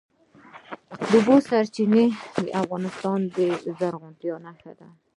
[0.97, 2.05] د اوبو سرچینې
[2.41, 3.37] د افغانستان د
[3.79, 4.87] زرغونتیا نښه ده.